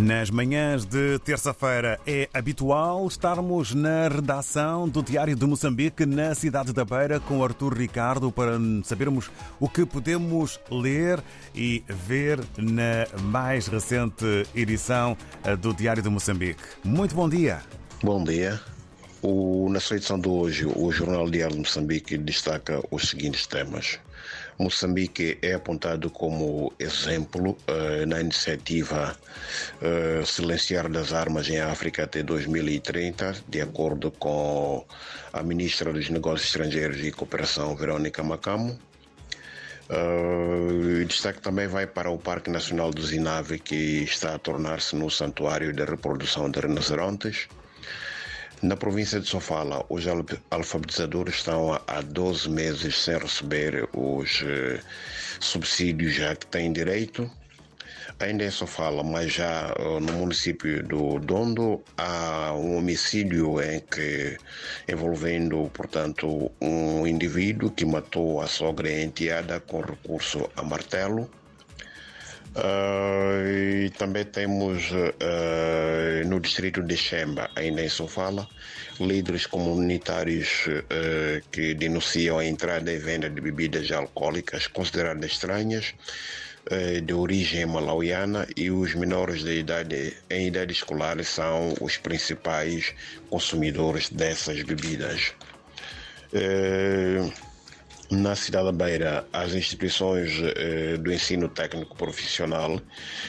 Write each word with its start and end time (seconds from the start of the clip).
Nas 0.00 0.30
manhãs 0.30 0.86
de 0.86 1.18
terça-feira 1.18 2.00
é 2.06 2.26
habitual 2.32 3.06
estarmos 3.06 3.74
na 3.74 4.08
redação 4.08 4.88
do 4.88 5.02
Diário 5.02 5.36
de 5.36 5.44
Moçambique, 5.44 6.06
na 6.06 6.34
cidade 6.34 6.72
da 6.72 6.86
Beira, 6.86 7.20
com 7.20 7.44
Artur 7.44 7.76
Ricardo, 7.76 8.32
para 8.32 8.58
sabermos 8.82 9.30
o 9.60 9.68
que 9.68 9.84
podemos 9.84 10.58
ler 10.70 11.22
e 11.54 11.84
ver 11.86 12.40
na 12.56 13.06
mais 13.24 13.66
recente 13.66 14.46
edição 14.54 15.14
do 15.60 15.74
Diário 15.74 16.02
de 16.02 16.08
Moçambique. 16.08 16.62
Muito 16.82 17.14
bom 17.14 17.28
dia. 17.28 17.60
Bom 18.02 18.24
dia. 18.24 18.58
O, 19.20 19.68
na 19.70 19.80
sua 19.80 19.98
edição 19.98 20.18
de 20.18 20.28
hoje, 20.28 20.64
o 20.64 20.90
Jornal 20.90 21.28
Diário 21.28 21.56
de 21.56 21.60
Moçambique 21.60 22.16
destaca 22.16 22.82
os 22.90 23.10
seguintes 23.10 23.46
temas. 23.46 23.98
Moçambique 24.60 25.38
é 25.40 25.54
apontado 25.54 26.10
como 26.10 26.70
exemplo 26.78 27.56
uh, 27.66 28.06
na 28.06 28.20
iniciativa 28.20 29.16
uh, 29.80 30.26
Silenciar 30.26 30.86
das 30.90 31.14
Armas 31.14 31.48
em 31.48 31.58
África 31.58 32.04
até 32.04 32.22
2030, 32.22 33.36
de 33.48 33.62
acordo 33.62 34.10
com 34.10 34.84
a 35.32 35.42
ministra 35.42 35.90
dos 35.92 36.10
Negócios 36.10 36.48
Estrangeiros 36.48 37.02
e 37.02 37.10
Cooperação, 37.10 37.74
Verônica 37.74 38.22
Macamo. 38.22 38.78
Uh, 39.88 41.04
destaque 41.06 41.40
também 41.40 41.66
vai 41.66 41.86
para 41.86 42.10
o 42.10 42.18
Parque 42.18 42.50
Nacional 42.50 42.90
do 42.90 43.04
Zinave, 43.04 43.58
que 43.58 44.04
está 44.04 44.34
a 44.34 44.38
tornar-se 44.38 44.94
no 44.94 45.10
santuário 45.10 45.72
de 45.72 45.84
reprodução 45.84 46.50
de 46.50 46.60
rinocerontes. 46.60 47.48
Na 48.62 48.76
província 48.76 49.18
de 49.18 49.26
Sofala, 49.26 49.86
os 49.88 50.04
alfabetizadores 50.50 51.36
estão 51.36 51.80
há 51.86 52.02
12 52.02 52.50
meses 52.50 53.02
sem 53.02 53.16
receber 53.16 53.88
os 53.94 54.42
eh, 54.44 54.78
subsídios 55.40 56.20
a 56.20 56.36
que 56.36 56.46
têm 56.46 56.70
direito. 56.70 57.30
Ainda 58.18 58.44
em 58.44 58.50
Sofala, 58.50 59.02
mas 59.02 59.32
já 59.32 59.74
uh, 59.78 59.98
no 59.98 60.12
município 60.12 60.82
do 60.82 61.18
Dondo, 61.20 61.82
há 61.96 62.52
um 62.52 62.76
homicídio 62.76 63.62
em 63.62 63.80
que, 63.80 64.36
envolvendo, 64.86 65.70
portanto, 65.72 66.52
um 66.60 67.06
indivíduo 67.06 67.70
que 67.70 67.86
matou 67.86 68.42
a 68.42 68.46
sogra 68.46 68.92
enteada 68.92 69.58
com 69.60 69.80
recurso 69.80 70.50
a 70.54 70.62
martelo. 70.62 71.30
Uh, 72.56 73.84
e 73.86 73.90
também 73.90 74.24
temos 74.24 74.90
uh, 74.90 76.26
no 76.26 76.40
distrito 76.40 76.82
de 76.82 76.96
Xemba, 76.96 77.48
ainda 77.54 77.80
em 77.80 77.88
Sofala, 77.88 78.48
líderes 78.98 79.46
comunitários 79.46 80.66
uh, 80.66 81.48
que 81.52 81.74
denunciam 81.74 82.38
a 82.38 82.44
entrada 82.44 82.90
e 82.90 82.98
venda 82.98 83.30
de 83.30 83.40
bebidas 83.40 83.90
alcoólicas 83.92 84.66
consideradas 84.66 85.32
estranhas 85.32 85.94
de 87.04 87.14
origem 87.14 87.64
malauiana 87.64 88.46
e 88.54 88.70
os 88.70 88.94
menores 88.94 89.42
de 89.42 89.58
idade 89.58 90.14
em 90.28 90.48
idade 90.48 90.72
escolar 90.72 91.24
são 91.24 91.74
os 91.80 91.96
principais 91.96 92.94
consumidores 93.30 94.10
dessas 94.10 94.62
bebidas. 94.62 95.32
Na 98.10 98.34
cidade 98.34 98.64
da 98.64 98.72
Beira, 98.72 99.24
as 99.32 99.54
instituições 99.54 100.32
eh, 100.56 100.96
do 100.96 101.12
ensino 101.12 101.48
técnico 101.48 101.94
profissional 101.96 102.80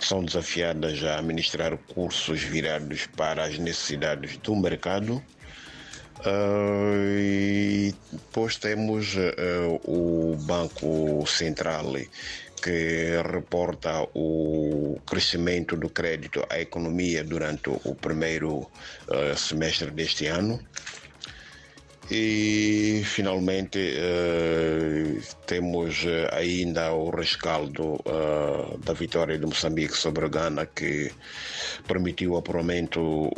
são 0.00 0.24
desafiadas 0.24 1.00
a 1.04 1.20
administrar 1.20 1.76
cursos 1.94 2.42
virados 2.42 3.06
para 3.16 3.44
as 3.44 3.56
necessidades 3.56 4.36
do 4.38 4.56
mercado. 4.56 5.22
Uh, 6.26 7.18
e 7.18 7.94
depois 8.10 8.56
temos 8.56 9.14
uh, 9.14 9.80
o 9.84 10.36
Banco 10.38 11.24
Central 11.24 11.92
que 12.60 13.20
reporta 13.32 14.08
o 14.12 14.98
crescimento 15.06 15.76
do 15.76 15.88
crédito 15.88 16.44
à 16.50 16.58
economia 16.58 17.22
durante 17.22 17.68
o 17.68 17.94
primeiro 17.94 18.68
semestre 19.36 19.90
deste 19.90 20.26
ano. 20.26 20.58
E 22.10 23.02
finalmente 23.04 23.78
uh, 23.78 25.20
temos 25.46 26.04
uh, 26.04 26.28
ainda 26.32 26.92
o 26.92 27.08
rescaldo 27.08 27.94
uh, 28.04 28.76
da 28.84 28.92
vitória 28.92 29.38
de 29.38 29.46
Moçambique 29.46 29.96
sobre 29.96 30.28
Gana, 30.28 30.66
que 30.66 31.10
permitiu 31.86 32.32
o 32.32 32.36
apuramento 32.36 33.30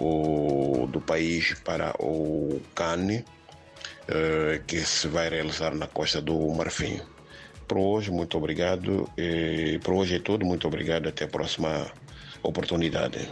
do 0.90 1.00
país 1.00 1.54
para 1.64 1.94
o 2.00 2.60
CAN, 2.74 3.22
que 4.66 4.78
se 4.80 5.08
vai 5.08 5.28
realizar 5.28 5.74
na 5.74 5.86
costa 5.86 6.20
do 6.20 6.36
Marfim. 6.54 7.00
Por 7.66 7.78
hoje, 7.78 8.10
muito 8.10 8.36
obrigado. 8.38 9.08
E 9.16 9.80
por 9.82 9.94
hoje 9.94 10.16
é 10.16 10.20
tudo. 10.20 10.46
Muito 10.46 10.68
obrigado. 10.68 11.08
Até 11.08 11.24
a 11.24 11.28
próxima 11.28 11.90
oportunidade. 12.42 13.28